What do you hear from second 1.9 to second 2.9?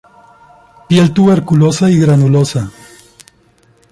y granulosa.